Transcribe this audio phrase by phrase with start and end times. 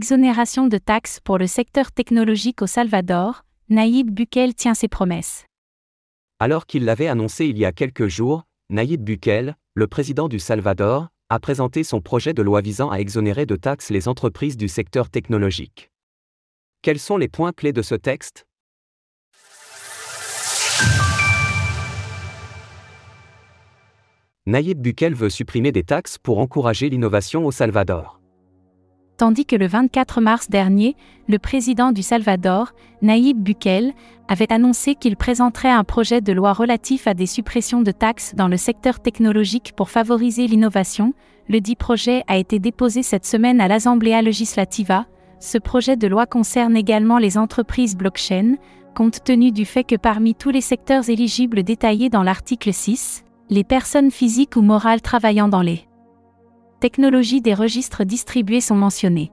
[0.00, 5.44] Exonération de taxes pour le secteur technologique au Salvador, Naïb Bukele tient ses promesses.
[6.38, 11.08] Alors qu'il l'avait annoncé il y a quelques jours, Naïb Bukele, le président du Salvador,
[11.30, 15.10] a présenté son projet de loi visant à exonérer de taxes les entreprises du secteur
[15.10, 15.90] technologique.
[16.80, 18.46] Quels sont les points clés de ce texte?
[24.46, 28.18] Nayib Bukele veut supprimer des taxes pour encourager l'innovation au Salvador.
[29.18, 30.94] Tandis que le 24 mars dernier,
[31.26, 33.92] le président du Salvador, Nayib Bukele,
[34.28, 38.46] avait annoncé qu'il présenterait un projet de loi relatif à des suppressions de taxes dans
[38.46, 41.14] le secteur technologique pour favoriser l'innovation,
[41.48, 45.06] le dit projet a été déposé cette semaine à l'Assemblée Legislativa.
[45.40, 48.54] Ce projet de loi concerne également les entreprises blockchain,
[48.94, 53.64] compte tenu du fait que parmi tous les secteurs éligibles détaillés dans l'article 6, les
[53.64, 55.87] personnes physiques ou morales travaillant dans les
[56.80, 59.32] technologies des registres distribués sont mentionnées.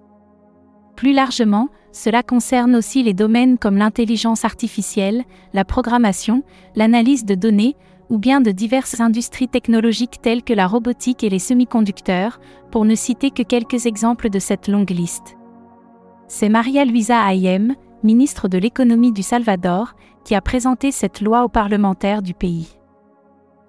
[0.96, 6.44] Plus largement, cela concerne aussi les domaines comme l'intelligence artificielle, la programmation,
[6.76, 7.76] l'analyse de données,
[8.10, 12.40] ou bien de diverses industries technologiques telles que la robotique et les semi-conducteurs,
[12.72, 15.36] pour ne citer que quelques exemples de cette longue liste.
[16.28, 21.50] C'est Maria Luisa Ayem, ministre de l'économie du Salvador, qui a présenté cette loi aux
[21.50, 22.78] parlementaires du pays.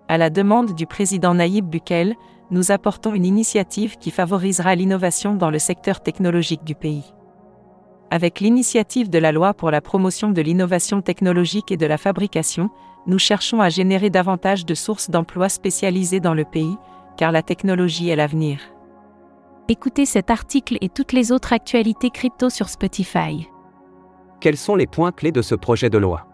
[0.09, 2.15] À la demande du président Naïb Bukele,
[2.51, 7.13] nous apportons une initiative qui favorisera l'innovation dans le secteur technologique du pays.
[8.11, 12.71] Avec l'initiative de la loi pour la promotion de l'innovation technologique et de la fabrication,
[13.07, 16.77] nous cherchons à générer davantage de sources d'emplois spécialisées dans le pays,
[17.17, 18.61] car la technologie est l'avenir.
[19.69, 23.49] Écoutez cet article et toutes les autres actualités crypto sur Spotify.
[24.41, 26.27] Quels sont les points clés de ce projet de loi?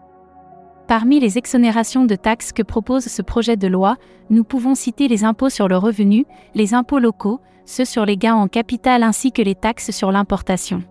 [0.87, 3.95] Parmi les exonérations de taxes que propose ce projet de loi,
[4.29, 6.25] nous pouvons citer les impôts sur le revenu,
[6.55, 10.83] les impôts locaux, ceux sur les gains en capital ainsi que les taxes sur l'importation.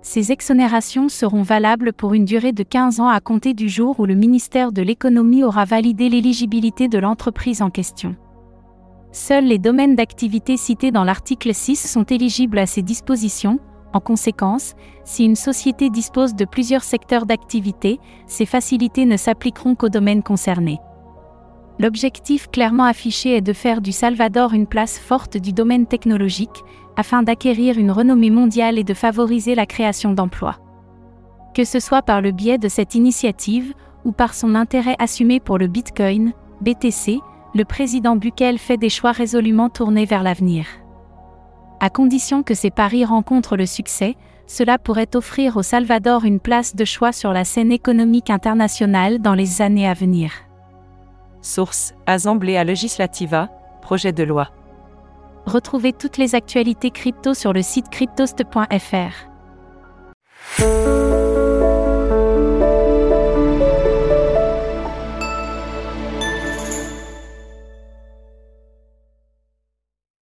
[0.00, 4.06] Ces exonérations seront valables pour une durée de 15 ans à compter du jour où
[4.06, 8.16] le ministère de l'économie aura validé l'éligibilité de l'entreprise en question.
[9.12, 13.60] Seuls les domaines d'activité cités dans l'article 6 sont éligibles à ces dispositions,
[13.94, 14.74] en conséquence,
[15.04, 20.80] si une société dispose de plusieurs secteurs d'activité, ces facilités ne s'appliqueront qu'aux domaines concernés.
[21.78, 26.62] L'objectif clairement affiché est de faire du Salvador une place forte du domaine technologique,
[26.96, 30.58] afin d'acquérir une renommée mondiale et de favoriser la création d'emplois.
[31.54, 33.74] Que ce soit par le biais de cette initiative,
[34.04, 37.20] ou par son intérêt assumé pour le Bitcoin, BTC,
[37.54, 40.66] le président Bukele fait des choix résolument tournés vers l'avenir.
[41.84, 46.74] À condition que ces paris rencontrent le succès, cela pourrait offrir au Salvador une place
[46.74, 50.32] de choix sur la scène économique internationale dans les années à venir.
[51.42, 53.50] Source Assemblée Legislativa,
[53.82, 54.48] projet de loi.
[55.44, 59.28] Retrouvez toutes les actualités crypto sur le site cryptost.fr.